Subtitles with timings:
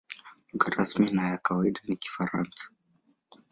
[0.51, 2.63] Lugha rasmi na ya kawaida ni Kifaransa.